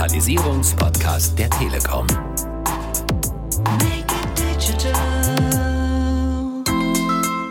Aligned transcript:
Digitalisierungspodcast 0.00 1.38
der 1.38 1.50
Telekom. 1.50 2.06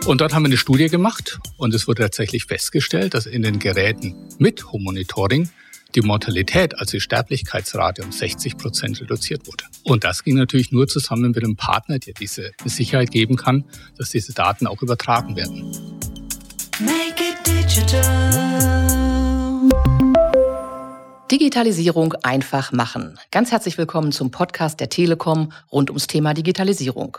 Und 0.04 0.20
dort 0.20 0.34
haben 0.34 0.42
wir 0.42 0.48
eine 0.48 0.56
Studie 0.56 0.88
gemacht 0.88 1.38
und 1.58 1.72
es 1.74 1.86
wurde 1.86 2.02
tatsächlich 2.02 2.46
festgestellt, 2.46 3.14
dass 3.14 3.26
in 3.26 3.42
den 3.42 3.60
Geräten 3.60 4.16
mit 4.38 4.72
Home-Monitoring 4.72 5.48
die 5.94 6.00
Mortalität, 6.00 6.76
also 6.76 6.90
die 6.96 7.00
Sterblichkeitsrate 7.00 8.02
um 8.02 8.10
60 8.10 8.56
Prozent 8.56 9.00
reduziert 9.00 9.46
wurde. 9.46 9.66
Und 9.84 10.02
das 10.02 10.24
ging 10.24 10.34
natürlich 10.34 10.72
nur 10.72 10.88
zusammen 10.88 11.30
mit 11.30 11.44
einem 11.44 11.54
Partner, 11.54 12.00
der 12.00 12.14
diese 12.14 12.50
Sicherheit 12.64 13.12
geben 13.12 13.36
kann, 13.36 13.64
dass 13.96 14.10
diese 14.10 14.32
Daten 14.32 14.66
auch 14.66 14.82
übertragen 14.82 15.36
werden. 15.36 15.70
Make 16.80 17.22
it 17.22 17.46
digital. 17.46 18.19
Digitalisierung 21.30 22.14
einfach 22.24 22.72
machen. 22.72 23.16
Ganz 23.30 23.52
herzlich 23.52 23.78
willkommen 23.78 24.10
zum 24.10 24.32
Podcast 24.32 24.80
der 24.80 24.88
Telekom 24.88 25.52
rund 25.70 25.88
ums 25.88 26.08
Thema 26.08 26.34
Digitalisierung. 26.34 27.18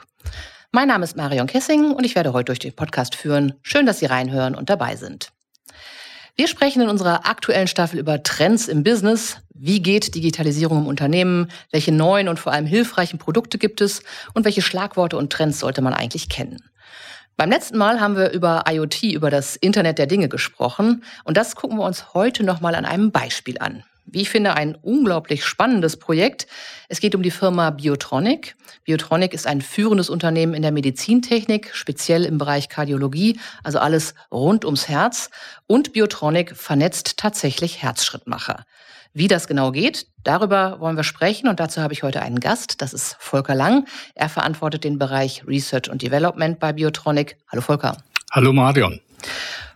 Mein 0.74 0.90
Name 0.90 1.06
ist 1.06 1.16
Marion 1.16 1.48
Kessing 1.48 1.92
und 1.92 2.04
ich 2.04 2.14
werde 2.14 2.34
heute 2.34 2.48
durch 2.48 2.60
den 2.60 2.76
Podcast 2.76 3.16
führen. 3.16 3.54
Schön, 3.62 3.86
dass 3.86 4.00
Sie 4.00 4.08
reinhören 4.08 4.54
und 4.54 4.70
dabei 4.70 4.98
sind. 4.98 5.32
Wir 6.36 6.50
sprechen 6.50 6.82
in 6.82 6.90
unserer 6.90 7.26
aktuellen 7.26 7.70
Staffel 7.70 8.00
über 8.00 8.22
Trends 8.22 8.68
im 8.68 8.84
Business. 8.84 9.38
Wie 9.54 9.82
geht 9.82 10.14
Digitalisierung 10.14 10.80
im 10.80 10.88
Unternehmen? 10.88 11.50
Welche 11.72 11.94
neuen 11.94 12.28
und 12.28 12.38
vor 12.38 12.52
allem 12.52 12.66
hilfreichen 12.66 13.18
Produkte 13.18 13.58
gibt 13.58 13.80
es? 13.80 14.04
Und 14.34 14.44
welche 14.44 14.62
Schlagworte 14.62 15.16
und 15.16 15.32
Trends 15.32 15.60
sollte 15.60 15.82
man 15.82 15.94
eigentlich 15.94 16.28
kennen? 16.28 16.58
Beim 17.38 17.50
letzten 17.50 17.78
Mal 17.78 18.02
haben 18.02 18.18
wir 18.18 18.32
über 18.32 18.66
IoT, 18.68 19.04
über 19.04 19.30
das 19.30 19.56
Internet 19.56 20.00
der 20.00 20.08
Dinge 20.08 20.28
gesprochen. 20.28 21.06
Und 21.24 21.38
das 21.38 21.56
gucken 21.56 21.78
wir 21.78 21.86
uns 21.86 22.14
heute 22.14 22.44
nochmal 22.44 22.76
an 22.76 22.84
einem 22.84 23.12
Beispiel 23.12 23.58
an 23.58 23.86
wie 24.06 24.22
ich 24.22 24.30
finde, 24.30 24.54
ein 24.56 24.76
unglaublich 24.82 25.46
spannendes 25.46 25.98
Projekt. 25.98 26.48
Es 26.90 27.00
geht 27.00 27.16
um 27.16 27.24
die 27.24 27.32
Firma 27.32 27.70
Biotronic. 27.70 28.56
Biotronic 28.84 29.34
ist 29.34 29.48
ein 29.48 29.62
führendes 29.62 30.10
Unternehmen 30.10 30.54
in 30.54 30.62
der 30.62 30.72
Medizintechnik, 30.72 31.72
speziell 31.74 32.26
im 32.26 32.38
Bereich 32.38 32.70
Kardiologie, 32.70 33.40
also 33.64 33.80
alles 33.80 34.14
rund 34.32 34.66
ums 34.66 34.88
Herz. 34.88 35.30
Und 35.68 35.94
Biotronic 35.94 36.56
vernetzt 36.56 37.18
tatsächlich 37.18 37.82
Herzschrittmacher. 37.82 38.66
Wie 39.14 39.28
das 39.28 39.48
genau 39.48 39.72
geht, 39.72 40.08
darüber 40.24 40.80
wollen 40.80 40.96
wir 40.96 41.04
sprechen 41.04 41.50
und 41.50 41.60
dazu 41.60 41.82
habe 41.82 41.94
ich 41.94 42.02
heute 42.02 42.22
einen 42.22 42.40
Gast, 42.40 42.82
das 42.82 42.94
ist 42.94 43.18
Volker 43.20 43.56
Lang. 43.56 43.86
Er 44.16 44.30
verantwortet 44.30 44.86
den 44.86 44.98
Bereich 44.98 45.46
Research 45.46 45.90
und 45.90 46.02
Development 46.02 46.60
bei 46.60 46.72
Biotronic. 46.72 47.36
Hallo 47.52 47.62
Volker. 47.62 47.98
Hallo 48.32 48.54
Marion. 48.54 49.02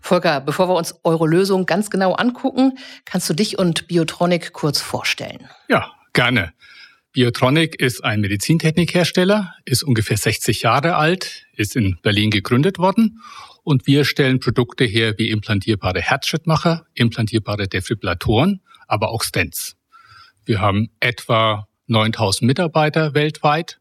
Volker, 0.05 0.39
bevor 0.39 0.69
wir 0.69 0.75
uns 0.75 0.93
eure 1.03 1.27
Lösung 1.27 1.65
ganz 1.65 1.89
genau 1.89 2.13
angucken, 2.13 2.77
kannst 3.05 3.27
du 3.27 3.33
dich 3.33 3.57
und 3.57 3.87
Biotronic 3.87 4.53
kurz 4.53 4.79
vorstellen? 4.79 5.49
Ja, 5.67 5.91
gerne. 6.13 6.53
Biotronic 7.13 7.81
ist 7.81 8.03
ein 8.03 8.21
Medizintechnikhersteller, 8.21 9.55
ist 9.65 9.81
ungefähr 9.81 10.17
60 10.17 10.61
Jahre 10.61 10.95
alt, 10.95 11.47
ist 11.55 11.75
in 11.75 11.97
Berlin 12.03 12.29
gegründet 12.29 12.77
worden 12.77 13.19
und 13.63 13.87
wir 13.87 14.05
stellen 14.05 14.39
Produkte 14.39 14.83
her 14.83 15.15
wie 15.17 15.31
implantierbare 15.31 16.01
Herzschrittmacher, 16.01 16.85
implantierbare 16.93 17.67
Defibrillatoren, 17.67 18.61
aber 18.87 19.09
auch 19.09 19.23
Stents. 19.23 19.75
Wir 20.45 20.61
haben 20.61 20.91
etwa 20.99 21.67
9000 21.87 22.45
Mitarbeiter 22.45 23.15
weltweit 23.15 23.79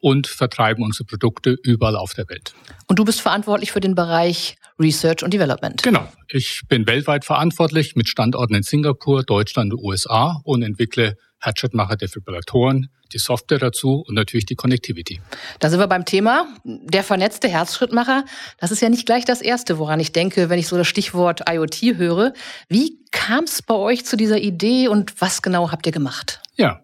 und 0.00 0.26
vertreiben 0.26 0.82
unsere 0.82 1.04
Produkte 1.04 1.56
überall 1.62 1.94
auf 1.94 2.14
der 2.14 2.28
Welt. 2.28 2.54
Und 2.88 2.98
du 2.98 3.04
bist 3.04 3.20
verantwortlich 3.20 3.70
für 3.70 3.80
den 3.80 3.94
Bereich 3.94 4.56
Research 4.80 5.22
und 5.22 5.32
Development. 5.32 5.82
Genau. 5.82 6.08
Ich 6.28 6.62
bin 6.68 6.86
weltweit 6.86 7.24
verantwortlich 7.24 7.94
mit 7.94 8.08
Standorten 8.08 8.54
in 8.54 8.62
Singapur, 8.62 9.22
Deutschland 9.22 9.72
und 9.72 9.84
USA 9.84 10.40
und 10.44 10.62
entwickle 10.62 11.16
Herzschrittmacher, 11.38 11.96
Defibrillatoren, 11.96 12.88
die 13.12 13.18
Software 13.18 13.58
dazu 13.58 14.04
und 14.06 14.14
natürlich 14.14 14.46
die 14.46 14.54
Connectivity. 14.54 15.20
Da 15.58 15.70
sind 15.70 15.80
wir 15.80 15.86
beim 15.86 16.04
Thema. 16.04 16.46
Der 16.64 17.02
vernetzte 17.02 17.48
Herzschrittmacher, 17.48 18.24
das 18.58 18.70
ist 18.70 18.80
ja 18.80 18.88
nicht 18.88 19.06
gleich 19.06 19.24
das 19.24 19.40
Erste, 19.40 19.78
woran 19.78 20.00
ich 20.00 20.12
denke, 20.12 20.48
wenn 20.48 20.58
ich 20.58 20.68
so 20.68 20.76
das 20.76 20.86
Stichwort 20.86 21.42
IoT 21.48 21.96
höre. 21.96 22.32
Wie 22.68 22.98
kam 23.10 23.44
es 23.44 23.62
bei 23.62 23.74
euch 23.74 24.04
zu 24.04 24.16
dieser 24.16 24.38
Idee 24.38 24.88
und 24.88 25.20
was 25.20 25.42
genau 25.42 25.70
habt 25.70 25.86
ihr 25.86 25.92
gemacht? 25.92 26.40
Ja, 26.56 26.82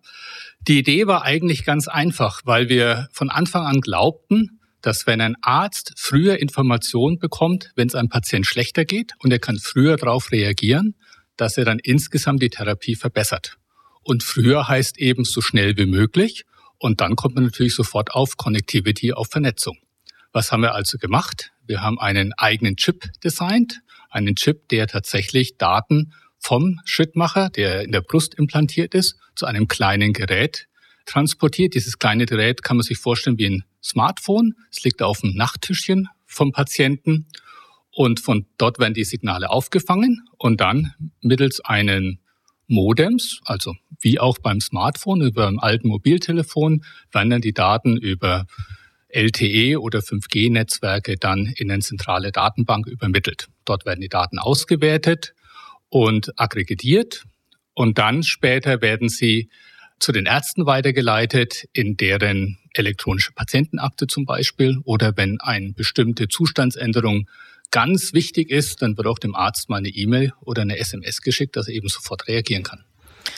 die 0.66 0.78
Idee 0.78 1.06
war 1.06 1.22
eigentlich 1.22 1.64
ganz 1.64 1.86
einfach, 1.86 2.40
weil 2.44 2.68
wir 2.68 3.08
von 3.12 3.30
Anfang 3.30 3.66
an 3.66 3.80
glaubten, 3.80 4.60
dass 4.82 5.06
wenn 5.06 5.20
ein 5.20 5.36
Arzt 5.42 5.92
früher 5.96 6.38
Informationen 6.38 7.18
bekommt, 7.18 7.72
wenn 7.74 7.88
es 7.88 7.94
einem 7.94 8.08
Patient 8.08 8.46
schlechter 8.46 8.84
geht 8.84 9.12
und 9.18 9.32
er 9.32 9.38
kann 9.38 9.58
früher 9.58 9.96
darauf 9.96 10.30
reagieren, 10.32 10.94
dass 11.36 11.58
er 11.58 11.64
dann 11.64 11.78
insgesamt 11.78 12.42
die 12.42 12.50
Therapie 12.50 12.96
verbessert. 12.96 13.56
Und 14.02 14.22
früher 14.22 14.68
heißt 14.68 14.98
eben 14.98 15.24
so 15.24 15.40
schnell 15.40 15.76
wie 15.76 15.86
möglich. 15.86 16.44
Und 16.78 17.00
dann 17.00 17.16
kommt 17.16 17.34
man 17.34 17.44
natürlich 17.44 17.74
sofort 17.74 18.12
auf 18.12 18.36
Connectivity, 18.36 19.12
auf 19.12 19.28
Vernetzung. 19.28 19.78
Was 20.32 20.52
haben 20.52 20.62
wir 20.62 20.74
also 20.74 20.98
gemacht? 20.98 21.50
Wir 21.66 21.82
haben 21.82 21.98
einen 21.98 22.32
eigenen 22.34 22.76
Chip 22.76 23.10
designt, 23.24 23.80
einen 24.10 24.36
Chip, 24.36 24.68
der 24.68 24.86
tatsächlich 24.86 25.56
Daten 25.56 26.12
vom 26.38 26.78
Schrittmacher, 26.84 27.50
der 27.50 27.82
in 27.82 27.92
der 27.92 28.02
Brust 28.02 28.34
implantiert 28.34 28.94
ist, 28.94 29.16
zu 29.34 29.46
einem 29.46 29.66
kleinen 29.66 30.12
Gerät 30.12 30.68
transportiert. 31.06 31.74
Dieses 31.74 31.98
kleine 31.98 32.26
Gerät 32.26 32.62
kann 32.62 32.76
man 32.76 32.84
sich 32.84 32.98
vorstellen 32.98 33.38
wie 33.38 33.46
ein 33.46 33.64
Smartphone. 33.86 34.54
Es 34.70 34.82
liegt 34.84 35.02
auf 35.02 35.20
dem 35.20 35.34
Nachttischchen 35.34 36.08
vom 36.26 36.52
Patienten 36.52 37.26
und 37.90 38.20
von 38.20 38.46
dort 38.58 38.78
werden 38.78 38.94
die 38.94 39.04
Signale 39.04 39.48
aufgefangen 39.50 40.28
und 40.36 40.60
dann 40.60 40.92
mittels 41.22 41.60
einen 41.60 42.20
Modems, 42.68 43.40
also 43.44 43.74
wie 44.00 44.18
auch 44.18 44.38
beim 44.38 44.60
Smartphone, 44.60 45.22
über 45.22 45.46
einem 45.46 45.60
alten 45.60 45.88
Mobiltelefon, 45.88 46.84
werden 47.12 47.30
dann 47.30 47.40
die 47.40 47.54
Daten 47.54 47.96
über 47.96 48.46
LTE 49.08 49.80
oder 49.80 50.00
5G-Netzwerke 50.00 51.16
dann 51.16 51.46
in 51.46 51.70
eine 51.70 51.80
zentrale 51.80 52.32
Datenbank 52.32 52.86
übermittelt. 52.86 53.48
Dort 53.64 53.86
werden 53.86 54.00
die 54.00 54.08
Daten 54.08 54.38
ausgewertet 54.38 55.34
und 55.88 56.38
aggregiert 56.38 57.24
und 57.72 57.98
dann 57.98 58.22
später 58.22 58.82
werden 58.82 59.08
sie 59.08 59.48
zu 59.98 60.12
den 60.12 60.26
Ärzten 60.26 60.66
weitergeleitet, 60.66 61.64
in 61.72 61.96
deren 61.96 62.58
elektronische 62.74 63.32
Patientenakte 63.32 64.06
zum 64.06 64.24
Beispiel 64.24 64.78
oder 64.84 65.16
wenn 65.16 65.40
eine 65.40 65.72
bestimmte 65.72 66.28
Zustandsänderung 66.28 67.28
ganz 67.70 68.12
wichtig 68.12 68.50
ist, 68.50 68.82
dann 68.82 68.96
wird 68.96 69.06
auch 69.06 69.18
dem 69.18 69.34
Arzt 69.34 69.68
mal 69.68 69.78
eine 69.78 69.88
E-Mail 69.88 70.32
oder 70.40 70.62
eine 70.62 70.78
SMS 70.78 71.22
geschickt, 71.22 71.56
dass 71.56 71.68
er 71.68 71.74
eben 71.74 71.88
sofort 71.88 72.28
reagieren 72.28 72.62
kann. 72.62 72.84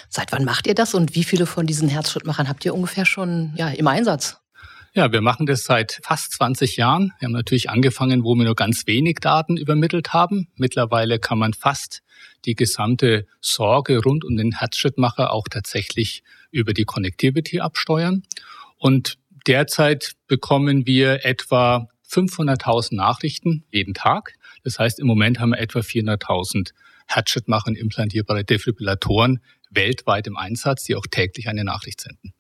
Seit 0.08 0.32
wann 0.32 0.44
macht 0.44 0.66
ihr 0.66 0.74
das 0.74 0.94
und 0.94 1.14
wie 1.14 1.24
viele 1.24 1.46
von 1.46 1.66
diesen 1.66 1.88
Herzschrittmachern 1.88 2.48
habt 2.48 2.64
ihr 2.64 2.74
ungefähr 2.74 3.04
schon 3.04 3.54
ja, 3.56 3.68
im 3.68 3.86
Einsatz? 3.86 4.38
Ja, 4.94 5.12
wir 5.12 5.20
machen 5.20 5.46
das 5.46 5.64
seit 5.64 6.00
fast 6.02 6.32
20 6.32 6.76
Jahren. 6.76 7.12
Wir 7.18 7.26
haben 7.26 7.32
natürlich 7.32 7.70
angefangen, 7.70 8.24
wo 8.24 8.34
wir 8.34 8.44
nur 8.44 8.54
ganz 8.54 8.86
wenig 8.86 9.18
Daten 9.20 9.56
übermittelt 9.56 10.12
haben. 10.12 10.48
Mittlerweile 10.56 11.18
kann 11.18 11.38
man 11.38 11.52
fast 11.52 12.02
die 12.46 12.54
gesamte 12.54 13.26
Sorge 13.40 14.02
rund 14.02 14.24
um 14.24 14.36
den 14.36 14.58
Herzschrittmacher 14.58 15.32
auch 15.32 15.46
tatsächlich 15.48 16.22
über 16.50 16.72
die 16.72 16.84
Connectivity 16.84 17.60
absteuern. 17.60 18.22
Und 18.76 19.18
derzeit 19.46 20.12
bekommen 20.26 20.86
wir 20.86 21.24
etwa 21.24 21.88
500.000 22.08 22.94
Nachrichten 22.94 23.64
jeden 23.70 23.94
Tag. 23.94 24.34
Das 24.64 24.78
heißt, 24.78 24.98
im 24.98 25.06
Moment 25.06 25.40
haben 25.40 25.50
wir 25.50 25.58
etwa 25.58 25.80
400.000 25.80 26.72
Herzschrittmacher 27.06 27.68
und 27.68 27.76
implantierbare 27.76 28.44
Defibrillatoren 28.44 29.40
weltweit 29.70 30.26
im 30.26 30.36
Einsatz, 30.36 30.84
die 30.84 30.94
auch 30.94 31.06
täglich 31.10 31.48
eine 31.48 31.64
Nachricht 31.64 32.00
senden. 32.00 32.32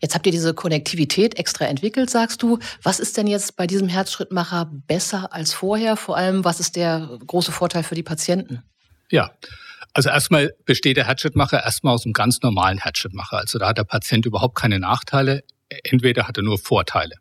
Jetzt 0.00 0.14
habt 0.14 0.26
ihr 0.26 0.32
diese 0.32 0.54
Konnektivität 0.54 1.38
extra 1.38 1.66
entwickelt, 1.66 2.10
sagst 2.10 2.42
du. 2.42 2.58
Was 2.82 2.98
ist 2.98 3.16
denn 3.16 3.26
jetzt 3.26 3.56
bei 3.56 3.66
diesem 3.66 3.88
Herzschrittmacher 3.88 4.70
besser 4.86 5.32
als 5.32 5.54
vorher? 5.54 5.96
Vor 5.96 6.16
allem, 6.16 6.44
was 6.44 6.58
ist 6.58 6.76
der 6.76 7.18
große 7.26 7.52
Vorteil 7.52 7.84
für 7.84 7.94
die 7.94 8.02
Patienten? 8.02 8.62
Ja, 9.12 9.30
also 9.92 10.08
erstmal 10.08 10.54
besteht 10.64 10.96
der 10.96 11.06
Herzschrittmacher 11.06 11.62
erstmal 11.62 11.94
aus 11.94 12.06
einem 12.06 12.14
ganz 12.14 12.40
normalen 12.40 12.78
Herzschrittmacher. 12.78 13.36
Also 13.36 13.58
da 13.58 13.68
hat 13.68 13.78
der 13.78 13.84
Patient 13.84 14.24
überhaupt 14.24 14.56
keine 14.56 14.78
Nachteile. 14.78 15.44
Entweder 15.84 16.26
hat 16.26 16.38
er 16.38 16.42
nur 16.42 16.58
Vorteile. 16.58 17.16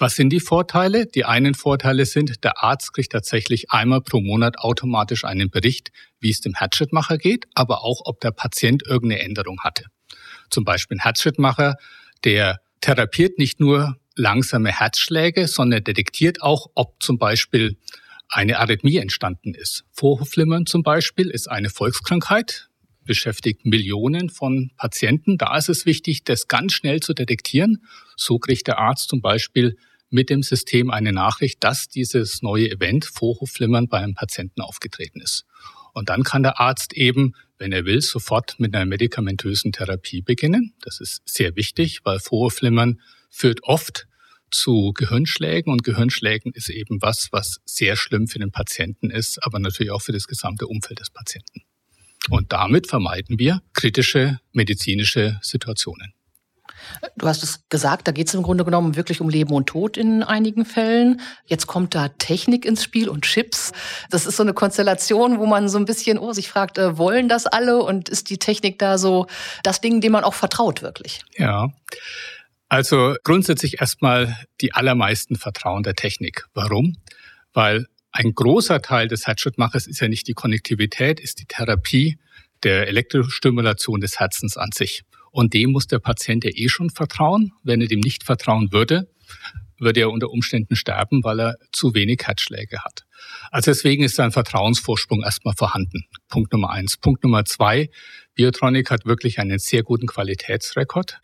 Was 0.00 0.16
sind 0.16 0.30
die 0.30 0.40
Vorteile? 0.40 1.06
Die 1.06 1.24
einen 1.24 1.54
Vorteile 1.54 2.04
sind, 2.04 2.42
der 2.42 2.64
Arzt 2.64 2.94
kriegt 2.94 3.12
tatsächlich 3.12 3.70
einmal 3.70 4.00
pro 4.00 4.20
Monat 4.20 4.58
automatisch 4.58 5.24
einen 5.24 5.50
Bericht, 5.50 5.92
wie 6.18 6.30
es 6.30 6.40
dem 6.40 6.54
Herzschrittmacher 6.54 7.16
geht, 7.16 7.46
aber 7.54 7.84
auch, 7.84 8.00
ob 8.06 8.20
der 8.20 8.32
Patient 8.32 8.82
irgendeine 8.84 9.22
Änderung 9.22 9.60
hatte. 9.60 9.84
Zum 10.50 10.64
Beispiel 10.64 10.96
ein 10.96 11.02
Herzschrittmacher, 11.02 11.76
der 12.24 12.58
therapiert 12.80 13.38
nicht 13.38 13.60
nur 13.60 13.98
langsame 14.16 14.72
Herzschläge, 14.72 15.46
sondern 15.46 15.84
detektiert 15.84 16.42
auch, 16.42 16.66
ob 16.74 17.00
zum 17.00 17.18
Beispiel 17.18 17.76
eine 18.30 18.58
Arrhythmie 18.58 18.96
entstanden 18.96 19.54
ist. 19.54 19.84
Vorhofflimmern 19.92 20.66
zum 20.66 20.82
Beispiel 20.82 21.28
ist 21.28 21.50
eine 21.50 21.68
Volkskrankheit, 21.68 22.68
beschäftigt 23.04 23.66
Millionen 23.66 24.30
von 24.30 24.70
Patienten. 24.76 25.36
Da 25.36 25.56
ist 25.56 25.68
es 25.68 25.84
wichtig, 25.84 26.22
das 26.24 26.46
ganz 26.46 26.72
schnell 26.72 27.00
zu 27.00 27.12
detektieren. 27.12 27.84
So 28.16 28.38
kriegt 28.38 28.68
der 28.68 28.78
Arzt 28.78 29.08
zum 29.08 29.20
Beispiel 29.20 29.76
mit 30.10 30.30
dem 30.30 30.42
System 30.42 30.90
eine 30.90 31.12
Nachricht, 31.12 31.62
dass 31.64 31.88
dieses 31.88 32.42
neue 32.42 32.70
Event 32.70 33.04
Vorhofflimmern 33.04 33.88
bei 33.88 33.98
einem 33.98 34.14
Patienten 34.14 34.60
aufgetreten 34.60 35.20
ist. 35.20 35.44
Und 35.92 36.08
dann 36.08 36.22
kann 36.22 36.42
der 36.42 36.60
Arzt 36.60 36.92
eben, 36.94 37.34
wenn 37.58 37.72
er 37.72 37.84
will, 37.84 38.00
sofort 38.00 38.58
mit 38.58 38.74
einer 38.74 38.86
medikamentösen 38.86 39.72
Therapie 39.72 40.22
beginnen. 40.22 40.74
Das 40.82 41.00
ist 41.00 41.22
sehr 41.24 41.56
wichtig, 41.56 42.00
weil 42.04 42.20
Vorflimmern 42.20 43.00
führt 43.28 43.64
oft 43.64 44.06
zu 44.50 44.92
Gehirnschlägen 44.94 45.72
und 45.72 45.84
Gehirnschlägen 45.84 46.52
ist 46.52 46.68
eben 46.70 47.02
was, 47.02 47.28
was 47.32 47.60
sehr 47.64 47.96
schlimm 47.96 48.28
für 48.28 48.38
den 48.38 48.50
Patienten 48.50 49.10
ist, 49.10 49.44
aber 49.44 49.58
natürlich 49.58 49.92
auch 49.92 50.02
für 50.02 50.12
das 50.12 50.26
gesamte 50.26 50.66
Umfeld 50.66 51.00
des 51.00 51.10
Patienten. 51.10 51.62
Und 52.28 52.52
damit 52.52 52.86
vermeiden 52.86 53.38
wir 53.38 53.62
kritische 53.72 54.40
medizinische 54.52 55.38
Situationen. 55.42 56.14
Du 57.16 57.26
hast 57.26 57.42
es 57.42 57.68
gesagt, 57.68 58.08
da 58.08 58.12
geht 58.12 58.28
es 58.28 58.34
im 58.34 58.42
Grunde 58.42 58.64
genommen 58.64 58.96
wirklich 58.96 59.20
um 59.20 59.28
Leben 59.28 59.52
und 59.52 59.66
Tod 59.66 59.96
in 59.96 60.22
einigen 60.22 60.64
Fällen. 60.64 61.20
Jetzt 61.46 61.66
kommt 61.66 61.94
da 61.94 62.08
Technik 62.08 62.64
ins 62.64 62.82
Spiel 62.82 63.08
und 63.08 63.24
Chips. 63.24 63.72
Das 64.10 64.26
ist 64.26 64.36
so 64.36 64.42
eine 64.42 64.54
Konstellation, 64.54 65.38
wo 65.38 65.46
man 65.46 65.68
so 65.68 65.78
ein 65.78 65.84
bisschen 65.84 66.18
oh, 66.18 66.32
sich 66.32 66.48
fragt, 66.48 66.78
äh, 66.78 66.98
wollen 66.98 67.28
das 67.28 67.46
alle 67.46 67.82
und 67.82 68.08
ist 68.08 68.30
die 68.30 68.38
Technik 68.38 68.78
da 68.78 68.98
so 68.98 69.26
das 69.62 69.80
Ding, 69.80 70.00
dem 70.00 70.12
man 70.12 70.24
auch 70.24 70.34
vertraut 70.34 70.82
wirklich? 70.82 71.22
Ja. 71.36 71.70
Also 72.70 73.16
grundsätzlich 73.24 73.80
erstmal 73.80 74.36
die 74.60 74.72
allermeisten 74.72 75.34
vertrauen 75.34 75.82
der 75.82 75.96
Technik. 75.96 76.46
Warum? 76.54 76.96
Weil 77.52 77.86
ein 78.12 78.32
großer 78.32 78.80
Teil 78.80 79.08
des 79.08 79.26
Herzschrittmachers 79.26 79.88
ist 79.88 80.00
ja 80.00 80.06
nicht 80.06 80.28
die 80.28 80.34
Konnektivität, 80.34 81.18
ist 81.18 81.40
die 81.40 81.46
Therapie 81.46 82.18
der 82.62 82.86
Elektrostimulation 82.86 84.00
des 84.00 84.20
Herzens 84.20 84.56
an 84.56 84.70
sich. 84.72 85.02
Und 85.32 85.52
dem 85.52 85.72
muss 85.72 85.88
der 85.88 85.98
Patient 85.98 86.44
ja 86.44 86.50
eh 86.54 86.68
schon 86.68 86.90
vertrauen. 86.90 87.52
Wenn 87.64 87.80
er 87.80 87.88
dem 87.88 88.00
nicht 88.00 88.22
vertrauen 88.22 88.70
würde, 88.70 89.10
würde 89.80 90.00
er 90.00 90.10
unter 90.10 90.30
Umständen 90.30 90.76
sterben, 90.76 91.24
weil 91.24 91.40
er 91.40 91.56
zu 91.72 91.94
wenig 91.94 92.20
Herzschläge 92.24 92.84
hat. 92.84 93.04
Also 93.50 93.70
deswegen 93.70 94.04
ist 94.04 94.18
ein 94.20 94.32
Vertrauensvorsprung 94.32 95.22
erstmal 95.22 95.54
vorhanden. 95.54 96.04
Punkt 96.28 96.52
Nummer 96.52 96.70
eins. 96.70 96.96
Punkt 96.96 97.24
Nummer 97.24 97.44
zwei. 97.44 97.90
Biotronic 98.34 98.90
hat 98.90 99.06
wirklich 99.06 99.38
einen 99.38 99.58
sehr 99.58 99.82
guten 99.82 100.06
Qualitätsrekord. 100.06 101.18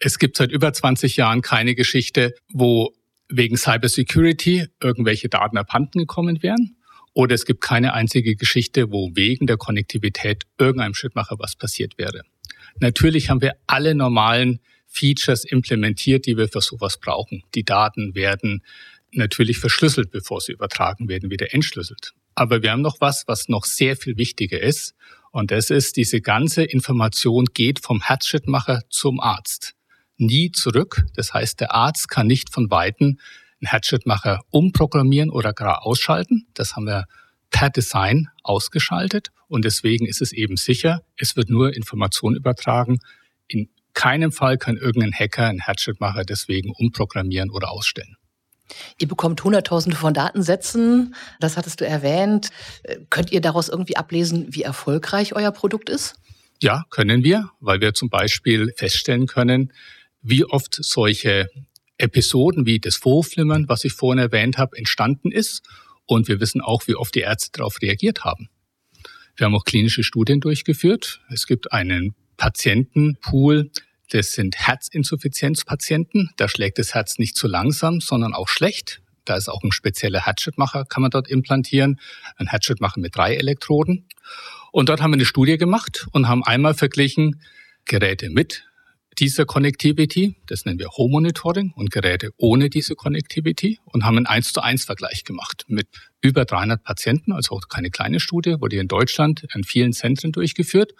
Es 0.00 0.18
gibt 0.18 0.36
seit 0.36 0.52
über 0.52 0.72
20 0.72 1.16
Jahren 1.16 1.42
keine 1.42 1.74
Geschichte, 1.74 2.34
wo 2.52 2.94
wegen 3.28 3.56
Cybersecurity 3.56 4.66
irgendwelche 4.80 5.28
Daten 5.28 5.56
abhanden 5.56 5.98
gekommen 5.98 6.42
wären. 6.42 6.76
Oder 7.14 7.34
es 7.34 7.44
gibt 7.44 7.60
keine 7.60 7.92
einzige 7.92 8.36
Geschichte, 8.36 8.90
wo 8.90 9.10
wegen 9.14 9.46
der 9.46 9.56
Konnektivität 9.56 10.44
irgendeinem 10.58 10.94
Schrittmacher 10.94 11.36
was 11.38 11.56
passiert 11.56 11.98
wäre. 11.98 12.22
Natürlich 12.80 13.28
haben 13.28 13.42
wir 13.42 13.54
alle 13.66 13.94
normalen 13.94 14.60
Features 14.92 15.44
implementiert, 15.44 16.26
die 16.26 16.36
wir 16.36 16.48
für 16.48 16.60
sowas 16.60 16.98
brauchen. 16.98 17.42
Die 17.54 17.64
Daten 17.64 18.14
werden 18.14 18.62
natürlich 19.12 19.58
verschlüsselt, 19.58 20.10
bevor 20.10 20.40
sie 20.40 20.52
übertragen 20.52 21.08
werden, 21.08 21.30
wieder 21.30 21.52
entschlüsselt. 21.52 22.12
Aber 22.34 22.62
wir 22.62 22.72
haben 22.72 22.82
noch 22.82 23.00
was, 23.00 23.24
was 23.26 23.48
noch 23.48 23.64
sehr 23.64 23.96
viel 23.96 24.16
wichtiger 24.16 24.60
ist. 24.60 24.94
Und 25.30 25.50
das 25.50 25.70
ist, 25.70 25.96
diese 25.96 26.20
ganze 26.20 26.62
Information 26.62 27.46
geht 27.46 27.80
vom 27.80 28.02
Herzschrittmacher 28.02 28.82
zum 28.90 29.20
Arzt. 29.20 29.74
Nie 30.18 30.52
zurück. 30.52 31.04
Das 31.14 31.32
heißt, 31.34 31.60
der 31.60 31.74
Arzt 31.74 32.08
kann 32.08 32.26
nicht 32.26 32.52
von 32.52 32.70
Weitem 32.70 33.18
einen 33.60 33.68
Herzschrittmacher 33.70 34.42
umprogrammieren 34.50 35.30
oder 35.30 35.52
gar 35.52 35.86
ausschalten. 35.86 36.46
Das 36.54 36.76
haben 36.76 36.84
wir 36.84 37.06
per 37.50 37.70
Design 37.70 38.28
ausgeschaltet. 38.42 39.30
Und 39.48 39.64
deswegen 39.64 40.06
ist 40.06 40.22
es 40.22 40.32
eben 40.32 40.56
sicher, 40.56 41.02
es 41.16 41.36
wird 41.36 41.50
nur 41.50 41.74
Information 41.74 42.34
übertragen. 42.34 42.98
In 43.46 43.68
keinem 43.94 44.32
Fall 44.32 44.58
kann 44.58 44.76
irgendein 44.76 45.12
Hacker 45.12 45.46
einen 45.46 45.60
Herzschrittmacher 45.60 46.24
deswegen 46.24 46.72
umprogrammieren 46.76 47.50
oder 47.50 47.70
ausstellen. 47.70 48.16
Ihr 48.98 49.08
bekommt 49.08 49.42
Hunderttausende 49.44 49.96
von 49.96 50.14
Datensätzen, 50.14 51.14
das 51.40 51.56
hattest 51.56 51.80
du 51.80 51.86
erwähnt. 51.86 52.50
Könnt 53.10 53.30
ihr 53.30 53.40
daraus 53.40 53.68
irgendwie 53.68 53.96
ablesen, 53.96 54.46
wie 54.50 54.62
erfolgreich 54.62 55.34
euer 55.34 55.52
Produkt 55.52 55.90
ist? 55.90 56.14
Ja, 56.60 56.84
können 56.90 57.22
wir, 57.24 57.50
weil 57.60 57.80
wir 57.80 57.92
zum 57.92 58.08
Beispiel 58.08 58.72
feststellen 58.76 59.26
können, 59.26 59.72
wie 60.22 60.44
oft 60.44 60.78
solche 60.80 61.48
Episoden 61.98 62.66
wie 62.66 62.80
das 62.80 62.96
Vorflimmern, 62.96 63.68
was 63.68 63.84
ich 63.84 63.92
vorhin 63.92 64.18
erwähnt 64.18 64.58
habe, 64.58 64.76
entstanden 64.76 65.30
ist. 65.30 65.62
Und 66.06 66.28
wir 66.28 66.40
wissen 66.40 66.60
auch, 66.60 66.86
wie 66.86 66.94
oft 66.94 67.14
die 67.14 67.20
Ärzte 67.20 67.58
darauf 67.58 67.80
reagiert 67.82 68.24
haben. 68.24 68.48
Wir 69.36 69.46
haben 69.46 69.54
auch 69.54 69.64
klinische 69.64 70.02
Studien 70.02 70.40
durchgeführt. 70.40 71.20
Es 71.30 71.46
gibt 71.46 71.72
einen 71.72 72.14
Patientenpool, 72.36 73.70
das 74.10 74.32
sind 74.32 74.56
Herzinsuffizienzpatienten. 74.58 76.30
Da 76.36 76.48
schlägt 76.48 76.78
das 76.78 76.94
Herz 76.94 77.18
nicht 77.18 77.36
zu 77.36 77.46
langsam, 77.46 78.00
sondern 78.00 78.34
auch 78.34 78.48
schlecht. 78.48 79.00
Da 79.24 79.36
ist 79.36 79.48
auch 79.48 79.62
ein 79.62 79.72
spezieller 79.72 80.26
Herzschrittmacher, 80.26 80.84
kann 80.84 81.02
man 81.02 81.10
dort 81.10 81.28
implantieren. 81.28 82.00
Ein 82.36 82.48
Herzschrittmacher 82.48 83.00
mit 83.00 83.16
drei 83.16 83.36
Elektroden. 83.36 84.06
Und 84.72 84.88
dort 84.88 85.00
haben 85.00 85.12
wir 85.12 85.16
eine 85.16 85.24
Studie 85.24 85.56
gemacht 85.58 86.06
und 86.12 86.28
haben 86.28 86.44
einmal 86.44 86.74
verglichen 86.74 87.40
Geräte 87.84 88.30
mit 88.30 88.64
dieser 89.18 89.44
Connectivity, 89.44 90.36
das 90.46 90.64
nennen 90.64 90.78
wir 90.78 90.88
Home 90.96 91.12
Monitoring, 91.12 91.72
und 91.74 91.90
Geräte 91.90 92.30
ohne 92.38 92.70
diese 92.70 92.94
Connectivity 92.94 93.78
und 93.84 94.04
haben 94.04 94.16
einen 94.16 94.26
1 94.26 94.52
zu 94.52 94.62
1 94.62 94.84
Vergleich 94.84 95.24
gemacht 95.24 95.64
mit 95.68 95.86
über 96.20 96.44
300 96.44 96.82
Patienten, 96.82 97.32
also 97.32 97.54
auch 97.54 97.68
keine 97.68 97.90
kleine 97.90 98.20
Studie, 98.20 98.56
wurde 98.60 98.76
in 98.76 98.88
Deutschland 98.88 99.44
in 99.54 99.64
vielen 99.64 99.92
Zentren 99.92 100.32
durchgeführt. 100.32 100.92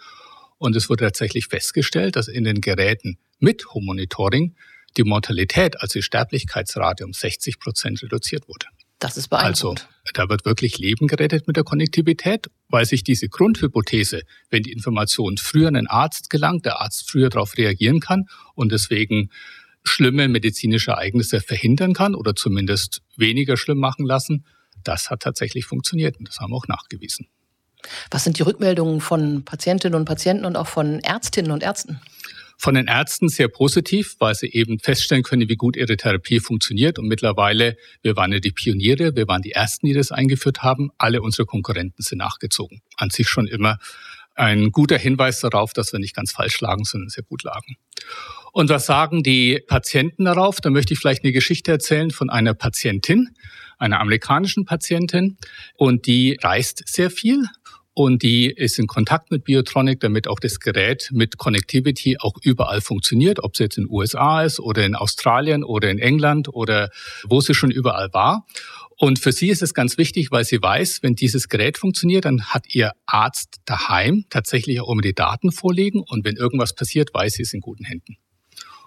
Und 0.63 0.77
es 0.77 0.89
wurde 0.89 1.03
tatsächlich 1.03 1.47
festgestellt, 1.47 2.15
dass 2.15 2.29
in 2.29 2.45
den 2.45 2.61
Geräten 2.61 3.17
mit 3.39 3.65
Home 3.73 3.87
Monitoring 3.87 4.55
die 4.95 5.03
Mortalität, 5.03 5.81
also 5.81 5.99
die 5.99 6.03
Sterblichkeitsrate 6.03 7.03
um 7.03 7.11
60 7.11 7.59
Prozent 7.59 8.01
reduziert 8.01 8.47
wurde. 8.47 8.67
Das 8.97 9.17
ist 9.17 9.27
beeindruckend. 9.27 9.89
Also 10.05 10.11
da 10.13 10.29
wird 10.29 10.45
wirklich 10.45 10.77
Leben 10.77 11.07
gerettet 11.07 11.47
mit 11.47 11.57
der 11.57 11.65
Konnektivität, 11.65 12.49
weil 12.69 12.85
sich 12.85 13.03
diese 13.03 13.27
Grundhypothese, 13.27 14.21
wenn 14.51 14.63
die 14.63 14.71
Information 14.71 15.35
früher 15.35 15.67
an 15.67 15.73
den 15.73 15.87
Arzt 15.87 16.29
gelangt, 16.29 16.63
der 16.63 16.79
Arzt 16.79 17.11
früher 17.11 17.27
darauf 17.27 17.57
reagieren 17.57 17.99
kann 17.99 18.27
und 18.55 18.71
deswegen 18.71 19.31
schlimme 19.83 20.29
medizinische 20.29 20.91
Ereignisse 20.91 21.41
verhindern 21.41 21.93
kann 21.93 22.15
oder 22.15 22.37
zumindest 22.37 23.01
weniger 23.17 23.57
schlimm 23.57 23.79
machen 23.79 24.05
lassen, 24.05 24.45
das 24.81 25.09
hat 25.09 25.23
tatsächlich 25.23 25.65
funktioniert 25.65 26.19
und 26.19 26.29
das 26.29 26.39
haben 26.39 26.53
wir 26.53 26.55
auch 26.55 26.69
nachgewiesen. 26.69 27.27
Was 28.11 28.23
sind 28.23 28.39
die 28.39 28.43
Rückmeldungen 28.43 29.01
von 29.01 29.45
Patientinnen 29.45 29.99
und 29.99 30.05
Patienten 30.05 30.45
und 30.45 30.55
auch 30.57 30.67
von 30.67 30.99
Ärztinnen 30.99 31.51
und 31.51 31.63
Ärzten? 31.63 31.99
Von 32.57 32.75
den 32.75 32.87
Ärzten 32.87 33.29
sehr 33.29 33.49
positiv, 33.49 34.15
weil 34.19 34.35
sie 34.35 34.47
eben 34.47 34.79
feststellen 34.79 35.23
können, 35.23 35.49
wie 35.49 35.55
gut 35.55 35.75
ihre 35.75 35.97
Therapie 35.97 36.39
funktioniert. 36.39 36.97
Und 36.97 37.07
mittlerweile, 37.07 37.75
wir 38.01 38.15
waren 38.15 38.31
ja 38.31 38.39
die 38.39 38.51
Pioniere, 38.51 39.15
wir 39.15 39.27
waren 39.27 39.41
die 39.41 39.51
Ersten, 39.51 39.87
die 39.87 39.93
das 39.93 40.11
eingeführt 40.11 40.63
haben. 40.63 40.91
Alle 40.97 41.21
unsere 41.21 41.45
Konkurrenten 41.45 42.01
sind 42.03 42.19
nachgezogen. 42.19 42.81
An 42.95 43.09
sich 43.09 43.27
schon 43.27 43.47
immer 43.47 43.79
ein 44.35 44.71
guter 44.71 44.97
Hinweis 44.97 45.41
darauf, 45.41 45.73
dass 45.73 45.91
wir 45.93 45.99
nicht 45.99 46.15
ganz 46.15 46.31
falsch 46.31 46.59
lagen, 46.61 46.85
sondern 46.85 47.09
sehr 47.09 47.23
gut 47.23 47.43
lagen. 47.43 47.75
Und 48.51 48.69
was 48.69 48.85
sagen 48.85 49.23
die 49.23 49.61
Patienten 49.67 50.25
darauf? 50.25 50.61
Da 50.61 50.69
möchte 50.69 50.93
ich 50.93 50.99
vielleicht 50.99 51.23
eine 51.23 51.33
Geschichte 51.33 51.71
erzählen 51.71 52.11
von 52.11 52.29
einer 52.29 52.53
Patientin, 52.53 53.35
einer 53.77 53.99
amerikanischen 53.99 54.65
Patientin. 54.65 55.37
Und 55.75 56.05
die 56.05 56.37
reist 56.41 56.83
sehr 56.85 57.09
viel 57.09 57.47
und 57.95 58.23
die 58.23 58.47
ist 58.47 58.79
in 58.79 58.87
Kontakt 58.87 59.29
mit 59.29 59.43
Biotronic, 59.43 59.99
damit 59.99 60.27
auch 60.27 60.39
das 60.39 60.59
Gerät 60.59 61.09
mit 61.11 61.37
Connectivity 61.37 62.17
auch 62.19 62.33
überall 62.41 62.81
funktioniert, 62.81 63.43
ob 63.43 63.53
es 63.53 63.59
jetzt 63.59 63.77
in 63.77 63.83
den 63.83 63.91
USA 63.91 64.43
ist 64.43 64.59
oder 64.59 64.83
in 64.83 64.95
Australien 64.95 65.63
oder 65.63 65.91
in 65.91 65.99
England 65.99 66.49
oder 66.51 66.89
wo 67.27 67.39
sie 67.39 67.53
schon 67.53 67.69
überall 67.69 68.09
war. 68.11 68.47
Und 68.97 69.19
für 69.19 69.31
sie 69.31 69.49
ist 69.49 69.61
es 69.61 69.73
ganz 69.73 69.97
wichtig, 69.97 70.31
weil 70.31 70.43
sie 70.43 70.61
weiß, 70.61 71.03
wenn 71.03 71.13
dieses 71.13 71.49
Gerät 71.49 71.77
funktioniert, 71.77 72.25
dann 72.25 72.45
hat 72.45 72.73
ihr 72.73 72.93
Arzt 73.05 73.57
daheim 73.65 74.25
tatsächlich 74.29 74.81
auch 74.81 74.89
immer 74.89 75.01
die 75.01 75.13
Daten 75.13 75.51
vorliegen 75.51 76.01
und 76.01 76.25
wenn 76.25 76.35
irgendwas 76.35 76.73
passiert, 76.73 77.13
weiß 77.13 77.33
sie, 77.33 77.43
es 77.43 77.53
in 77.53 77.61
guten 77.61 77.85
Händen. 77.85 78.17